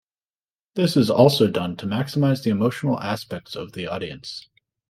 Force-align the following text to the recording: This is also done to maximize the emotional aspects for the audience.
This 0.73 0.97
is 0.97 1.11
also 1.11 1.45
done 1.47 1.77
to 1.77 1.85
maximize 1.85 2.41
the 2.41 2.49
emotional 2.49 2.99
aspects 2.99 3.53
for 3.53 3.67
the 3.67 3.85
audience. 3.85 4.49